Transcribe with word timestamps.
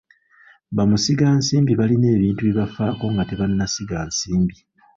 Bamusigansimbi 0.75 1.73
balina 1.79 2.07
ebintu 2.17 2.41
bye 2.43 2.57
bafaako 2.59 3.05
nga 3.13 3.23
tebannasiga 3.29 3.97
nsimbi. 4.09 4.57